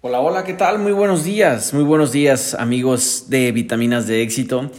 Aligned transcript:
Hola, 0.00 0.20
hola, 0.20 0.44
¿qué 0.44 0.54
tal? 0.54 0.78
Muy 0.78 0.92
buenos 0.92 1.24
días, 1.24 1.74
muy 1.74 1.82
buenos 1.82 2.12
días 2.12 2.54
amigos 2.54 3.24
de 3.30 3.50
Vitaminas 3.50 4.06
de 4.06 4.22
Éxito. 4.22 4.70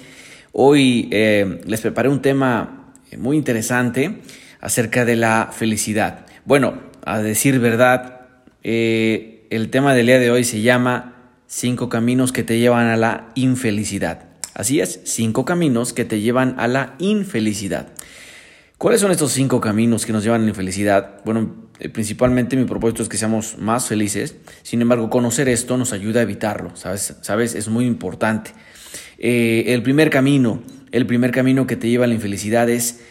Hoy 0.54 1.10
eh, 1.12 1.60
les 1.66 1.82
preparé 1.82 2.08
un 2.08 2.22
tema 2.22 2.94
eh, 3.12 3.18
muy 3.18 3.36
interesante 3.36 4.22
acerca 4.62 5.04
de 5.04 5.18
la 5.18 5.50
felicidad. 5.52 6.26
Bueno, 6.46 6.80
a 7.04 7.20
decir 7.20 7.60
verdad, 7.60 8.28
eh, 8.64 9.46
el 9.50 9.70
tema 9.70 9.94
del 9.94 10.06
día 10.06 10.20
de 10.20 10.32
hoy 10.32 10.46
se 10.46 10.62
llama 10.62 11.34
Cinco 11.48 11.90
caminos 11.90 12.32
que 12.32 12.44
te 12.44 12.58
llevan 12.58 12.88
a 12.88 12.96
la 12.96 13.28
infelicidad. 13.36 14.24
Así 14.54 14.80
es, 14.80 15.02
cinco 15.04 15.44
caminos 15.44 15.92
que 15.92 16.06
te 16.06 16.22
llevan 16.22 16.56
a 16.58 16.70
la 16.70 16.96
infelicidad. 16.98 17.90
¿Cuáles 18.80 19.02
son 19.02 19.12
estos 19.12 19.34
cinco 19.34 19.60
caminos 19.60 20.06
que 20.06 20.14
nos 20.14 20.24
llevan 20.24 20.40
a 20.40 20.44
la 20.46 20.52
infelicidad? 20.52 21.20
Bueno, 21.26 21.70
eh, 21.82 21.90
principalmente 21.90 22.56
mi 22.56 22.64
propósito 22.64 23.04
es 23.04 23.10
que 23.10 23.18
seamos 23.18 23.58
más 23.58 23.88
felices. 23.90 24.38
Sin 24.64 24.82
embargo, 24.82 25.10
conocer 25.10 25.50
esto 25.50 25.76
nos 25.76 25.92
ayuda 25.92 26.22
a 26.22 26.24
evitarlo, 26.24 26.74
¿sabes? 26.78 27.18
¿Sabes? 27.20 27.56
Es 27.56 27.68
muy 27.68 27.86
importante. 27.86 28.52
Eh, 29.18 29.66
el 29.68 29.84
primer 29.84 30.10
camino, 30.10 30.64
el 30.94 31.06
primer 31.06 31.32
camino 31.32 31.68
que 31.68 31.76
te 31.76 31.90
lleva 31.90 32.06
a 32.06 32.08
la 32.08 32.14
infelicidad 32.14 32.70
es, 32.70 33.02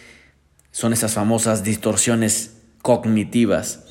son 0.70 0.94
esas 0.94 1.12
famosas 1.12 1.64
distorsiones 1.64 2.62
cognitivas, 2.80 3.87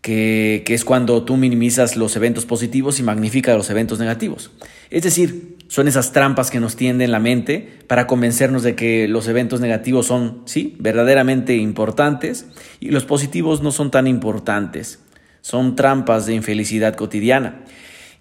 que, 0.00 0.64
es 0.66 0.84
cuando 0.84 1.24
tú 1.24 1.36
minimizas 1.36 1.96
los 1.96 2.16
eventos 2.16 2.46
positivos 2.46 2.98
y 2.98 3.02
magnificas 3.02 3.56
los 3.56 3.70
eventos 3.70 3.98
negativos. 3.98 4.50
Es 4.90 5.02
decir, 5.02 5.56
son 5.68 5.88
esas 5.88 6.12
trampas 6.12 6.50
que 6.50 6.60
nos 6.60 6.76
tienden 6.76 7.12
la 7.12 7.20
mente 7.20 7.68
para 7.86 8.06
convencernos 8.06 8.62
de 8.62 8.74
que 8.74 9.08
los 9.08 9.28
eventos 9.28 9.60
negativos 9.60 10.06
son, 10.06 10.42
sí, 10.46 10.76
verdaderamente 10.78 11.56
importantes 11.56 12.46
y 12.80 12.90
los 12.90 13.04
positivos 13.04 13.62
no 13.62 13.72
son 13.72 13.90
tan 13.90 14.06
importantes. 14.06 15.00
Son 15.42 15.76
trampas 15.76 16.26
de 16.26 16.34
infelicidad 16.34 16.94
cotidiana. 16.94 17.64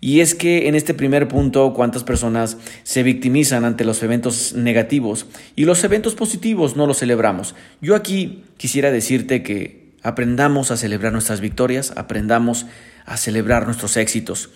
Y 0.02 0.22
es 0.22 0.34
que 0.34 0.70
en 0.70 0.76
este 0.76 0.94
primer 0.94 1.28
punto, 1.28 1.74
cuántas 1.74 2.06
personas 2.06 2.58
se 2.84 3.04
victimizan 3.04 3.66
ante 3.66 3.84
los 3.84 4.02
eventos 4.02 4.54
negativos 4.54 5.26
y 5.58 5.66
los 5.66 5.84
eventos 5.84 6.16
positivos 6.16 6.78
no 6.78 6.88
los 6.88 7.00
celebramos. 7.00 7.54
Yo 7.82 7.96
aquí 7.96 8.44
quisiera 8.56 8.92
decirte 8.92 9.44
que 9.44 9.79
aprendamos 10.04 10.72
a 10.72 10.78
celebrar 10.78 11.14
nuestras 11.14 11.42
victorias, 11.42 11.94
aprendamos 11.96 12.66
a 13.06 13.18
celebrar 13.18 13.66
nuestros 13.66 13.98
éxitos. 13.98 14.50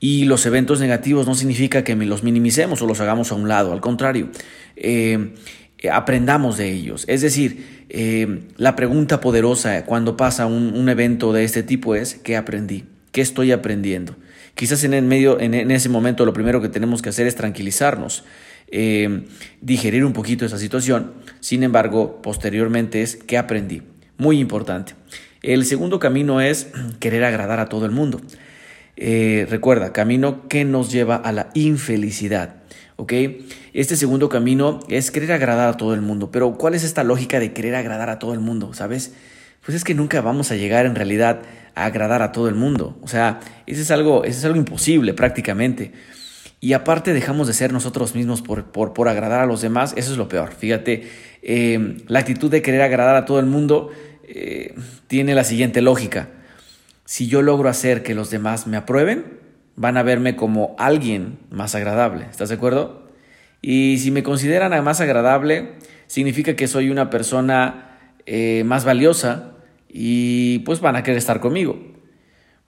Y 0.00 0.24
los 0.24 0.44
eventos 0.44 0.80
negativos 0.80 1.26
no 1.26 1.34
significa 1.34 1.84
que 1.84 1.94
los 1.96 2.22
minimicemos 2.22 2.82
o 2.82 2.86
los 2.86 3.00
hagamos 3.00 3.32
a 3.32 3.36
un 3.36 3.48
lado, 3.48 3.72
al 3.72 3.80
contrario, 3.80 4.28
eh, 4.76 5.34
aprendamos 5.90 6.56
de 6.56 6.70
ellos. 6.72 7.04
Es 7.08 7.20
decir, 7.20 7.86
eh, 7.88 8.40
la 8.56 8.76
pregunta 8.76 9.20
poderosa 9.20 9.84
cuando 9.84 10.16
pasa 10.16 10.46
un, 10.46 10.88
evento 10.88 11.32
de 11.32 11.44
este 11.44 11.62
tipo 11.62 11.94
es, 11.94 12.14
¿qué 12.16 12.36
aprendí? 12.36 12.84
¿Qué 13.12 13.20
estoy 13.20 13.52
aprendiendo? 13.52 14.16
Quizás 14.54 14.84
en, 14.84 14.94
el 14.94 15.04
medio, 15.04 15.40
en, 15.40 15.70
ese 15.70 15.88
momento 15.88 16.24
lo 16.24 16.32
primero 16.32 16.60
que 16.60 16.68
tenemos 16.68 17.02
que 17.02 17.08
hacer 17.08 17.26
es 17.26 17.34
tranquilizarnos, 17.34 18.24
eh, 18.68 19.24
digerir 19.60 20.04
un 20.04 20.12
poquito 20.12 20.44
esa 20.44 20.58
situación. 20.58 21.12
Sin 21.40 21.62
embargo, 21.62 22.20
posteriormente 22.22 23.02
es, 23.02 23.16
¿qué 23.16 23.38
aprendí? 23.38 23.82
Muy 24.16 24.38
importante. 24.38 24.94
El 25.42 25.64
segundo 25.64 25.98
camino 25.98 26.40
es 26.40 26.68
querer 27.00 27.24
agradar 27.24 27.60
a 27.60 27.68
todo 27.68 27.84
el 27.84 27.90
mundo. 27.90 28.20
Eh, 28.96 29.46
recuerda, 29.50 29.92
camino 29.92 30.48
que 30.48 30.64
nos 30.64 30.90
lleva 30.90 31.16
a 31.16 31.32
la 31.32 31.50
infelicidad. 31.54 32.56
¿Ok? 32.96 33.12
Este 33.72 33.96
segundo 33.96 34.28
camino 34.28 34.78
es 34.88 35.10
querer 35.10 35.32
agradar 35.32 35.68
a 35.68 35.76
todo 35.76 35.94
el 35.94 36.00
mundo. 36.00 36.30
Pero 36.30 36.56
¿cuál 36.56 36.74
es 36.74 36.84
esta 36.84 37.02
lógica 37.02 37.40
de 37.40 37.52
querer 37.52 37.74
agradar 37.74 38.08
a 38.08 38.18
todo 38.18 38.32
el 38.32 38.40
mundo? 38.40 38.72
¿Sabes? 38.72 39.12
Pues 39.64 39.76
es 39.76 39.84
que 39.84 39.94
nunca 39.94 40.20
vamos 40.20 40.50
a 40.52 40.56
llegar 40.56 40.86
en 40.86 40.94
realidad 40.94 41.42
a 41.74 41.86
agradar 41.86 42.22
a 42.22 42.30
todo 42.30 42.48
el 42.48 42.54
mundo. 42.54 42.96
O 43.02 43.08
sea, 43.08 43.40
eso 43.66 43.82
es 43.82 43.90
algo, 43.90 44.24
eso 44.24 44.38
es 44.38 44.44
algo 44.44 44.58
imposible 44.58 45.12
prácticamente. 45.12 45.92
Y 46.64 46.72
aparte 46.72 47.12
dejamos 47.12 47.46
de 47.46 47.52
ser 47.52 47.72
nosotros 47.72 48.14
mismos 48.14 48.40
por, 48.40 48.64
por, 48.64 48.94
por 48.94 49.08
agradar 49.08 49.40
a 49.40 49.46
los 49.46 49.60
demás. 49.60 49.92
Eso 49.96 50.12
es 50.12 50.16
lo 50.16 50.28
peor. 50.28 50.54
Fíjate, 50.54 51.10
eh, 51.42 51.98
la 52.06 52.20
actitud 52.20 52.50
de 52.50 52.62
querer 52.62 52.80
agradar 52.80 53.16
a 53.16 53.26
todo 53.26 53.38
el 53.38 53.46
mundo 53.46 53.90
eh, 54.26 54.74
tiene 55.06 55.34
la 55.34 55.44
siguiente 55.44 55.82
lógica 55.82 56.30
si 57.04 57.26
yo 57.26 57.42
logro 57.42 57.68
hacer 57.68 58.02
que 58.02 58.14
los 58.14 58.30
demás 58.30 58.66
me 58.66 58.76
aprueben, 58.76 59.38
van 59.76 59.96
a 59.96 60.02
verme 60.02 60.36
como 60.36 60.74
alguien 60.78 61.38
más 61.50 61.74
agradable. 61.74 62.26
¿Estás 62.30 62.48
de 62.48 62.54
acuerdo? 62.54 63.08
Y 63.60 63.98
si 63.98 64.10
me 64.10 64.22
consideran 64.22 64.82
más 64.82 65.00
agradable, 65.00 65.74
significa 66.06 66.56
que 66.56 66.68
soy 66.68 66.90
una 66.90 67.10
persona 67.10 67.98
eh, 68.26 68.62
más 68.64 68.84
valiosa 68.84 69.52
y 69.88 70.60
pues 70.60 70.80
van 70.80 70.96
a 70.96 71.02
querer 71.02 71.18
estar 71.18 71.40
conmigo. 71.40 71.78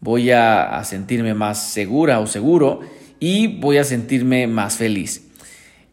Voy 0.00 0.30
a, 0.30 0.82
sentirme 0.84 1.32
más 1.32 1.70
segura 1.70 2.20
o 2.20 2.26
seguro 2.26 2.80
y 3.20 3.46
voy 3.46 3.78
a 3.78 3.84
sentirme 3.84 4.46
más 4.46 4.76
feliz. 4.76 5.26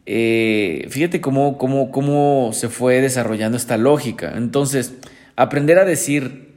Eh, 0.06 0.86
fíjate 0.90 1.20
cómo, 1.20 1.56
cómo, 1.56 1.90
cómo 1.90 2.50
se 2.52 2.68
fue 2.68 3.00
desarrollando 3.00 3.56
esta 3.56 3.76
lógica. 3.76 4.34
Entonces, 4.36 4.94
aprender 5.36 5.78
a 5.78 5.84
decir 5.84 6.52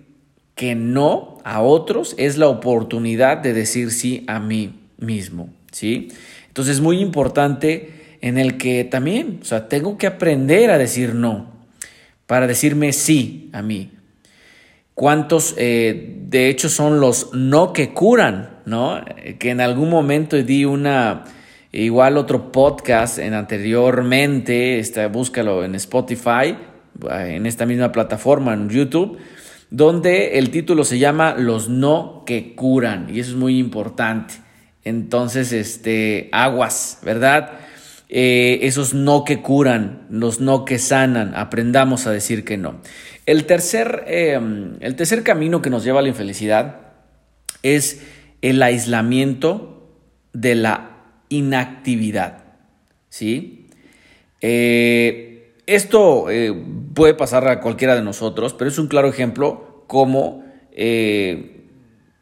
que 0.55 0.75
no 0.75 1.38
a 1.44 1.61
otros 1.61 2.16
es 2.17 2.38
la 2.38 2.47
oportunidad 2.47 3.38
de 3.38 3.53
decir 3.53 3.91
sí 3.91 4.23
a 4.28 4.39
mí 4.39 4.73
mismo, 4.97 5.50
¿sí? 5.72 6.09
Entonces 6.47 6.78
es 6.78 6.81
muy 6.81 6.99
importante 6.99 8.17
en 8.22 8.38
el 8.38 8.57
que 8.57 8.84
también, 8.84 9.39
o 9.41 9.45
sea, 9.45 9.69
tengo 9.69 9.97
que 9.97 10.07
aprender 10.07 10.72
a 10.72 10.78
decir 10.78 11.13
no 11.13 11.51
para 12.25 12.47
decirme 12.47 12.91
sí 12.91 13.49
a 13.53 13.61
mí. 13.61 13.91
¿Cuántos, 15.00 15.53
eh, 15.59 16.16
de 16.24 16.50
hecho, 16.50 16.69
son 16.69 17.00
los 17.00 17.31
no 17.31 17.72
que 17.72 17.94
curan, 17.94 18.62
¿no? 18.66 19.00
Que 19.38 19.52
en 19.52 19.62
algún 19.62 19.91
momento 19.91 20.35
di 20.38 20.66
una, 20.66 21.24
igual 21.72 22.18
otro 22.18 22.52
podcast 22.52 23.19
en 23.19 23.35
anteriormente, 23.35 24.80
este, 24.80 25.06
búscalo 25.06 25.63
en 25.63 25.75
Spotify, 25.75 26.58
en 27.12 27.46
esta 27.46 27.68
misma 27.68 27.91
plataforma, 27.91 28.56
en 28.56 28.69
YouTube, 28.69 29.19
donde 29.69 30.40
el 30.40 30.50
título 30.50 30.84
se 30.84 30.97
llama 30.97 31.35
Los 31.38 31.69
no 31.69 32.24
que 32.25 32.56
curan, 32.56 33.08
y 33.14 33.19
eso 33.19 33.34
es 33.34 33.38
muy 33.38 33.59
importante. 33.59 34.34
Entonces, 34.84 35.53
este, 35.53 36.28
aguas, 36.31 37.02
¿verdad? 37.03 37.52
Eh, 38.09 38.59
esos 38.62 38.94
no 38.94 39.23
que 39.25 39.41
curan, 39.41 40.07
los 40.09 40.40
no 40.40 40.63
que 40.63 40.79
sanan, 40.79 41.35
aprendamos 41.35 42.07
a 42.07 42.12
decir 42.12 42.45
que 42.45 42.57
no. 42.57 42.81
El 43.25 43.45
tercer, 43.45 44.06
em, 44.07 44.78
el 44.79 44.95
tercer 44.95 45.23
camino 45.23 45.62
que 45.62 45.69
nos 45.69 45.84
lleva 45.84 46.00
a 46.00 46.03
la 46.03 46.07
infelicidad 46.07 46.81
es 47.63 48.01
el 48.41 48.62
aislamiento 48.63 49.91
de 50.34 50.56
la 50.56 50.97
inactividad. 51.29 52.46
¿Sí? 53.09 53.69
Eh, 54.41 55.53
esto 55.66 56.29
eh, 56.29 56.53
puede 56.94 57.13
pasar 57.13 57.47
a 57.47 57.59
cualquiera 57.59 57.96
de 57.96 58.01
nosotros, 58.01 58.53
pero 58.53 58.69
es 58.69 58.79
un 58.79 58.88
claro 58.88 59.09
ejemplo 59.09 59.84
cómo 59.88 60.46
eh, 60.72 61.66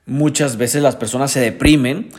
muchas 0.05 0.57
veces 0.57 0.81
las 0.81 0.95
personas 0.95 1.31
se 1.31 1.39
deprimen 1.39 2.09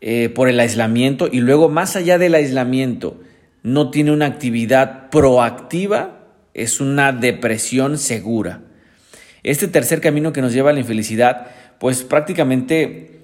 eh, 0.00 0.28
por 0.28 0.48
el 0.48 0.60
aislamiento 0.60 1.28
y 1.30 1.40
luego 1.40 1.68
más 1.68 1.96
allá 1.96 2.18
del 2.18 2.34
aislamiento 2.34 3.18
no 3.62 3.90
tiene 3.90 4.12
una 4.12 4.26
actividad 4.26 5.10
proactiva, 5.10 6.20
es 6.54 6.80
una 6.80 7.12
depresión 7.12 7.98
segura. 7.98 8.60
Este 9.42 9.68
tercer 9.68 10.00
camino 10.00 10.32
que 10.32 10.42
nos 10.42 10.52
lleva 10.52 10.70
a 10.70 10.72
la 10.72 10.80
infelicidad, 10.80 11.48
pues 11.78 12.02
prácticamente 12.02 13.22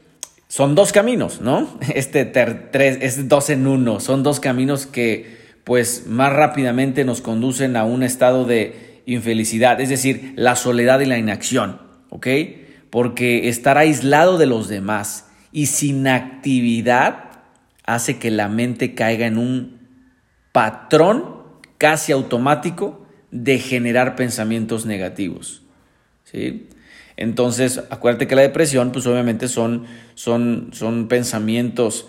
son 0.49 0.75
dos 0.75 0.93
caminos, 0.93 1.41
¿no? 1.41 1.79
Este 1.95 2.25
tres, 2.25 2.99
es 3.01 3.29
dos 3.29 3.51
en 3.51 3.67
uno, 3.67 4.01
son 4.01 4.23
dos 4.23 4.41
caminos 4.41 4.87
que 4.87 5.43
pues 5.65 6.07
más 6.07 6.33
rápidamente 6.33 7.05
nos 7.05 7.21
conducen 7.21 7.77
a 7.77 7.85
un 7.85 8.03
estado 8.03 8.45
de 8.45 9.03
infelicidad, 9.07 9.81
es 9.81 9.89
decir, 9.89 10.33
la 10.37 10.57
soledad 10.57 11.01
y 11.01 11.07
la 11.07 11.19
inacción, 11.19 11.81
¿ok? 12.11 12.27
Porque 12.91 13.49
estar 13.49 13.79
aislado 13.79 14.39
de 14.39 14.47
los 14.47 14.69
demás 14.69 15.27
y 15.53 15.67
sin 15.67 16.07
actividad 16.09 17.31
hace 17.85 18.19
que 18.19 18.31
la 18.31 18.49
mente 18.49 18.95
caiga 18.95 19.27
en 19.27 19.39
un 19.39 19.79
patrón 20.53 21.43
casi 21.79 22.13
automático 22.13 23.07
de 23.31 23.59
generar 23.59 24.17
pensamientos 24.17 24.87
negativos, 24.87 25.63
¿sí? 26.25 26.69
Entonces, 27.17 27.83
acuérdate 27.91 28.27
que 28.27 28.35
la 28.35 28.43
depresión, 28.43 28.91
pues 28.91 29.07
obviamente 29.07 29.49
son, 29.49 29.85
son, 30.15 30.71
son 30.73 31.09
pensamientos 31.09 32.09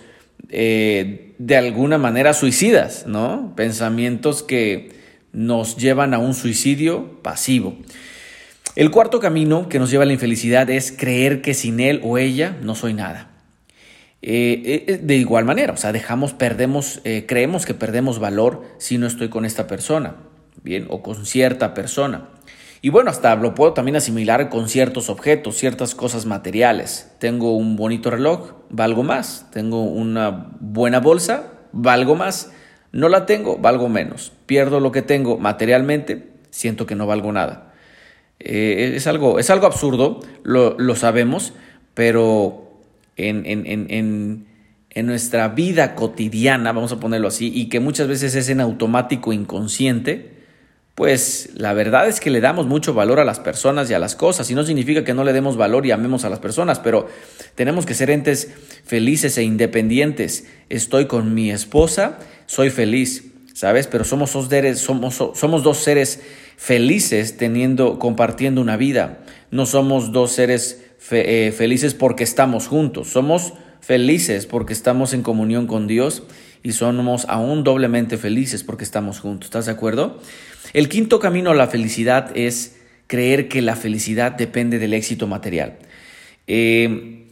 eh, 0.50 1.34
de 1.38 1.58
alguna 1.58 1.98
manera 1.98 2.34
suicidas, 2.34 3.06
¿no? 3.08 3.54
Pensamientos 3.56 4.44
que 4.44 4.92
nos 5.32 5.78
llevan 5.78 6.14
a 6.14 6.20
un 6.20 6.34
suicidio 6.34 7.22
pasivo. 7.22 7.78
El 8.76 8.92
cuarto 8.92 9.20
camino 9.20 9.70
que 9.70 9.80
nos 9.80 9.92
lleva 9.92 10.04
a 10.04 10.08
la 10.08 10.14
infelicidad 10.14 10.70
es 10.70 10.92
creer 10.92 11.42
que 11.42 11.54
sin 11.54 11.80
él 11.80 12.00
o 12.04 12.18
ella 12.18 12.58
no 12.62 12.76
soy 12.76 12.94
nada. 12.94 13.33
Eh, 14.26 14.86
eh, 14.88 15.00
de 15.02 15.16
igual 15.18 15.44
manera, 15.46 15.74
o 15.74 15.78
sea, 15.78 15.92
dejamos, 15.92 16.34
perdemos, 16.34 17.02
creemos 17.28 17.66
que 17.66 17.74
perdemos 17.74 18.20
valor 18.20 18.64
si 18.78 18.98
no 18.98 19.06
estoy 19.06 19.30
con 19.30 19.44
esta 19.44 19.68
persona, 19.68 20.16
bien, 20.64 20.88
o 20.90 21.04
con 21.04 21.26
cierta 21.26 21.74
persona. 21.74 22.30
Y 22.86 22.90
bueno, 22.90 23.10
hasta 23.10 23.34
lo 23.38 23.56
puedo 23.56 23.72
también 23.72 23.96
asimilar 23.96 24.50
con 24.50 24.68
ciertos 24.68 25.10
objetos, 25.10 25.56
ciertas 25.56 25.96
cosas 25.96 26.26
materiales. 26.26 27.10
Tengo 27.18 27.56
un 27.56 27.78
bonito 27.78 28.10
reloj, 28.10 28.56
valgo 28.70 29.04
más. 29.04 29.48
Tengo 29.54 29.84
una 29.84 30.50
buena 30.60 31.00
bolsa, 31.00 31.54
valgo 31.72 32.16
más. 32.16 32.52
No 32.92 33.08
la 33.08 33.26
tengo, 33.26 33.58
valgo 33.58 33.88
menos. 33.88 34.34
Pierdo 34.48 34.82
lo 34.82 34.92
que 34.92 35.02
tengo 35.02 35.38
materialmente, 35.38 36.28
siento 36.50 36.86
que 36.86 36.96
no 36.96 37.08
valgo 37.08 37.32
nada. 37.32 37.72
Eh, 38.42 38.92
es, 38.98 39.08
algo, 39.08 39.40
es 39.40 39.50
algo 39.50 39.66
absurdo, 39.66 40.20
lo, 40.44 40.78
lo 40.78 40.98
sabemos, 40.98 41.54
pero 41.94 42.63
en, 43.18 43.46
en, 43.46 43.66
en, 43.66 44.48
en, 44.90 45.06
nuestra 45.06 45.50
vida 45.50 45.96
cotidiana, 45.96 46.72
vamos 46.72 46.92
a 46.92 47.00
ponerlo 47.00 47.28
así, 47.28 47.52
y 47.54 47.70
que 47.70 47.80
muchas 47.80 48.08
veces 48.08 48.36
es 48.36 48.50
en 48.50 48.62
automático 48.62 49.34
inconsciente, 49.34 50.34
pues 50.96 51.50
la 51.56 51.74
verdad 51.74 52.08
es 52.08 52.20
que 52.20 52.30
le 52.30 52.40
damos 52.40 52.68
mucho 52.68 52.94
valor 52.94 53.20
a 53.20 53.26
las 53.26 53.40
personas 53.40 53.90
y 53.90 53.96
a 53.96 54.00
las 54.00 54.16
cosas, 54.16 54.50
y 54.52 54.56
no 54.56 54.64
significa 54.64 55.04
que 55.04 55.14
no 55.14 55.24
le 55.24 55.34
demos 55.34 55.58
valor 55.58 55.86
y 55.86 55.92
amemos 55.92 56.26
a 56.26 56.30
las 56.30 56.40
personas, 56.40 56.80
pero 56.80 57.08
tenemos 57.56 57.86
que 57.86 57.96
ser 57.96 58.12
entes 58.12 58.52
felices 58.86 59.38
e 59.38 59.44
independientes. 59.44 60.48
Estoy 60.70 61.08
con 61.08 61.34
mi 61.34 61.50
esposa, 61.50 62.20
soy 62.46 62.70
feliz, 62.70 63.32
¿sabes? 63.54 63.88
Pero 63.88 64.04
somos 64.04 64.34
dos 64.34 64.50
seres, 64.50 64.80
somos, 64.80 65.16
somos 65.16 65.64
dos 65.64 65.78
seres 65.80 66.22
felices 66.58 67.38
teniendo, 67.38 67.98
compartiendo 67.98 68.62
una 68.62 68.78
vida. 68.78 69.20
No 69.52 69.66
somos 69.66 70.12
dos 70.12 70.32
seres 70.32 70.83
eh, 71.12 71.54
felices 71.56 71.94
porque 71.94 72.24
estamos 72.24 72.68
juntos, 72.68 73.10
somos 73.10 73.54
felices 73.82 74.46
porque 74.46 74.74
estamos 74.74 75.14
en 75.14 75.24
comunión 75.24 75.68
con 75.68 75.88
Dios 75.88 76.24
y 76.64 76.72
somos 76.72 77.26
aún 77.28 77.64
doblemente 77.64 78.18
felices 78.18 78.64
porque 78.64 78.86
estamos 78.86 79.20
juntos. 79.20 79.48
¿Estás 79.48 79.66
de 79.66 79.74
acuerdo? 79.74 80.20
El 80.74 80.88
quinto 80.90 81.20
camino 81.20 81.52
a 81.52 81.56
la 81.56 81.68
felicidad 81.68 82.32
es 82.36 82.78
creer 83.08 83.50
que 83.50 83.62
la 83.62 83.76
felicidad 83.76 84.32
depende 84.32 84.80
del 84.80 84.94
éxito 84.94 85.28
material. 85.28 85.78
Eh, 86.48 87.23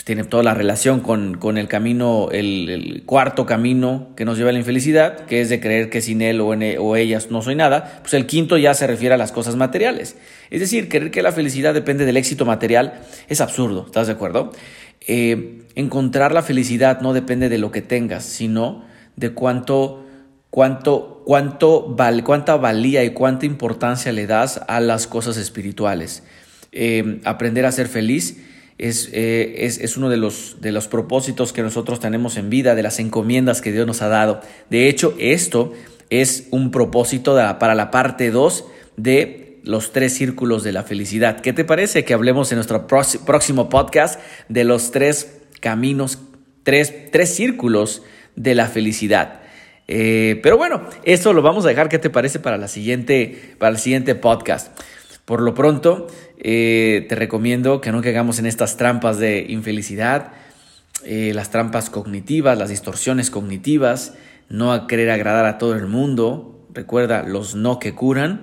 pues 0.00 0.06
tiene 0.06 0.24
toda 0.24 0.42
la 0.42 0.54
relación 0.54 1.00
con, 1.00 1.58
el 1.58 1.68
camino, 1.68 2.30
el, 2.32 3.02
cuarto 3.04 3.44
camino 3.44 4.08
que 4.16 4.24
nos 4.24 4.38
lleva 4.38 4.48
a 4.48 4.52
la 4.54 4.58
infelicidad, 4.58 5.26
que 5.26 5.42
es 5.42 5.50
de 5.50 5.60
creer 5.60 5.90
que 5.90 6.00
sin 6.00 6.22
él 6.22 6.40
o, 6.40 6.54
en, 6.54 6.62
e, 6.62 6.78
o 6.78 6.96
ellas 6.96 7.30
no 7.30 7.42
soy 7.42 7.54
nada. 7.54 8.00
Pues 8.00 8.14
el 8.14 8.24
quinto 8.24 8.56
ya 8.56 8.72
se 8.72 8.86
refiere 8.86 9.14
a 9.14 9.18
las 9.18 9.30
cosas 9.30 9.56
materiales. 9.56 10.16
Es 10.48 10.60
decir, 10.60 10.88
creer 10.88 11.10
que 11.10 11.20
la 11.20 11.32
felicidad 11.32 11.74
depende 11.74 12.06
del 12.06 12.16
éxito 12.16 12.46
material 12.46 13.02
es 13.28 13.42
absurdo, 13.42 13.84
¿estás 13.84 14.06
de 14.06 14.14
acuerdo? 14.14 14.52
Eh, 15.06 15.64
encontrar 15.74 16.32
la 16.32 16.40
felicidad 16.40 17.02
no 17.02 17.12
depende 17.12 17.50
de 17.50 17.58
lo 17.58 17.70
que 17.70 17.82
tengas, 17.82 18.24
sino 18.24 18.86
de 19.16 19.34
cuánto 19.34 20.06
cuánto, 20.48 21.24
cuánto 21.26 21.94
cuánta 22.24 22.56
valía 22.56 23.04
y 23.04 23.10
cuánta 23.10 23.44
importancia 23.44 24.12
le 24.12 24.26
das 24.26 24.62
a 24.66 24.80
las 24.80 25.06
cosas 25.06 25.36
espirituales. 25.36 26.22
Eh, 26.72 27.20
aprender 27.24 27.66
a 27.66 27.72
ser 27.72 27.86
feliz 27.86 28.46
eh, 28.82 29.54
es, 29.58 29.78
es, 29.78 29.98
uno 29.98 30.08
de 30.08 30.16
los, 30.16 30.56
de 30.62 30.72
los 30.72 30.88
propósitos 30.88 31.52
que 31.52 31.62
nosotros 31.62 32.00
tenemos 32.00 32.38
en 32.38 32.48
vida, 32.48 32.74
de 32.74 32.82
las 32.82 32.98
encomiendas 32.98 33.60
que 33.60 33.72
Dios 33.72 33.86
nos 33.86 34.00
ha 34.00 34.08
dado. 34.08 34.40
De 34.70 34.88
hecho, 34.88 35.14
esto 35.18 35.74
es 36.08 36.48
un 36.50 36.70
propósito 36.70 37.36
para 37.58 37.74
la 37.74 37.90
parte 37.90 38.30
2 38.30 38.64
de 38.96 39.60
los 39.64 39.92
tres 39.92 40.14
círculos 40.14 40.62
de 40.64 40.72
la 40.72 40.82
felicidad. 40.82 41.40
¿Qué 41.40 41.52
te 41.52 41.64
parece 41.64 42.04
que 42.04 42.14
hablemos 42.14 42.50
en 42.52 42.56
nuestro 42.56 42.86
próximo 42.86 43.68
podcast 43.68 44.18
de 44.48 44.64
los 44.64 44.92
tres 44.92 45.42
caminos, 45.60 46.18
tres, 46.62 47.10
tres 47.12 47.34
círculos 47.34 48.02
de 48.34 48.54
la 48.54 48.66
felicidad? 48.66 49.42
Eh, 49.88 50.40
pero 50.42 50.56
bueno, 50.56 50.88
eso 51.04 51.34
lo 51.34 51.42
vamos 51.42 51.66
a 51.66 51.68
dejar. 51.68 51.90
¿Qué 51.90 51.98
te 51.98 52.08
parece 52.08 52.38
para, 52.38 52.56
la 52.56 52.68
siguiente, 52.68 53.54
para 53.58 53.72
el 53.72 53.78
siguiente 53.78 54.14
podcast? 54.14 54.68
Por 55.30 55.42
lo 55.42 55.54
pronto, 55.54 56.08
eh, 56.38 57.06
te 57.08 57.14
recomiendo 57.14 57.80
que 57.80 57.92
no 57.92 58.02
caigamos 58.02 58.40
en 58.40 58.46
estas 58.46 58.76
trampas 58.76 59.20
de 59.20 59.46
infelicidad, 59.48 60.32
eh, 61.04 61.30
las 61.36 61.50
trampas 61.50 61.88
cognitivas, 61.88 62.58
las 62.58 62.70
distorsiones 62.70 63.30
cognitivas, 63.30 64.14
no 64.48 64.72
a 64.72 64.88
querer 64.88 65.08
agradar 65.08 65.46
a 65.46 65.56
todo 65.56 65.76
el 65.76 65.86
mundo. 65.86 66.66
Recuerda 66.74 67.22
los 67.22 67.54
no 67.54 67.78
que 67.78 67.94
curan. 67.94 68.42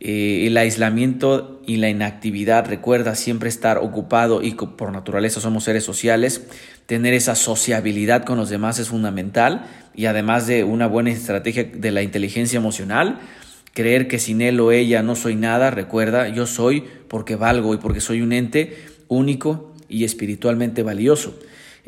el 0.00 0.56
aislamiento 0.56 1.62
y 1.66 1.76
la 1.76 1.88
inactividad, 1.88 2.66
recuerda 2.66 3.14
siempre 3.14 3.48
estar 3.48 3.78
ocupado 3.78 4.42
y 4.42 4.54
por 4.54 4.90
naturaleza 4.90 5.40
somos 5.40 5.62
seres 5.62 5.84
sociales. 5.84 6.48
Tener 6.86 7.14
esa 7.14 7.36
sociabilidad 7.36 8.24
con 8.24 8.38
los 8.38 8.50
demás 8.50 8.80
es 8.80 8.88
fundamental 8.88 9.66
y 9.94 10.06
además 10.06 10.48
de 10.48 10.64
una 10.64 10.88
buena 10.88 11.12
estrategia 11.12 11.62
de 11.62 11.92
la 11.92 12.02
inteligencia 12.02 12.56
emocional, 12.56 13.20
creer 13.74 14.08
que 14.08 14.18
sin 14.18 14.40
él 14.40 14.58
o 14.60 14.72
ella 14.72 15.02
no 15.02 15.16
soy 15.16 15.34
nada, 15.34 15.70
recuerda, 15.70 16.28
yo 16.28 16.46
soy 16.46 16.84
porque 17.08 17.36
valgo 17.36 17.74
y 17.74 17.78
porque 17.78 18.00
soy 18.00 18.22
un 18.22 18.32
ente 18.32 18.76
único 19.08 19.74
y 19.88 20.04
espiritualmente 20.04 20.82
valioso. 20.82 21.38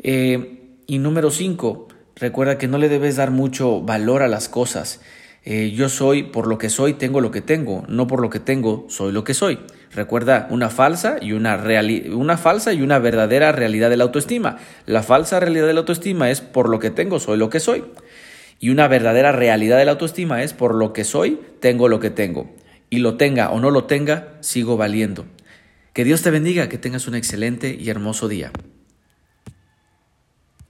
Eh, 0.03 0.75
y 0.85 0.99
número 0.99 1.31
cinco, 1.31 1.87
recuerda 2.15 2.57
que 2.57 2.67
no 2.67 2.77
le 2.77 2.89
debes 2.89 3.15
dar 3.15 3.31
mucho 3.31 3.81
valor 3.81 4.21
a 4.21 4.27
las 4.27 4.49
cosas. 4.49 5.01
Eh, 5.49 5.71
yo 5.71 5.87
soy 5.87 6.23
por 6.23 6.45
lo 6.45 6.57
que 6.57 6.69
soy, 6.69 6.93
tengo 6.93 7.21
lo 7.21 7.31
que 7.31 7.41
tengo, 7.41 7.85
no 7.87 8.05
por 8.05 8.21
lo 8.21 8.29
que 8.29 8.41
tengo, 8.41 8.85
soy 8.89 9.13
lo 9.13 9.23
que 9.23 9.33
soy. 9.33 9.59
Recuerda 9.93 10.47
una 10.51 10.69
falsa 10.69 11.17
y 11.21 11.31
una, 11.31 11.63
una 12.11 12.37
falsa 12.37 12.73
y 12.73 12.81
una 12.81 12.99
verdadera 12.99 13.53
realidad 13.53 13.89
de 13.89 13.95
la 13.95 14.03
autoestima. 14.03 14.57
La 14.85 15.03
falsa 15.03 15.39
realidad 15.39 15.67
de 15.67 15.73
la 15.73 15.79
autoestima 15.79 16.29
es 16.29 16.41
por 16.41 16.67
lo 16.67 16.79
que 16.79 16.89
tengo, 16.89 17.21
soy 17.21 17.37
lo 17.37 17.49
que 17.49 17.61
soy. 17.61 17.85
Y 18.59 18.69
una 18.69 18.87
verdadera 18.87 19.31
realidad 19.31 19.77
de 19.77 19.85
la 19.85 19.91
autoestima 19.91 20.43
es 20.43 20.53
por 20.53 20.73
lo 20.75 20.93
que 20.93 21.03
soy, 21.03 21.39
tengo 21.59 21.87
lo 21.87 21.99
que 21.99 22.09
tengo. 22.09 22.49
Y 22.89 22.99
lo 22.99 23.17
tenga 23.17 23.51
o 23.51 23.59
no 23.59 23.69
lo 23.69 23.85
tenga, 23.85 24.37
sigo 24.39 24.77
valiendo. 24.77 25.25
Que 25.93 26.03
Dios 26.03 26.21
te 26.21 26.31
bendiga, 26.31 26.69
que 26.69 26.77
tengas 26.77 27.07
un 27.07 27.15
excelente 27.15 27.75
y 27.79 27.89
hermoso 27.89 28.27
día. 28.27 28.51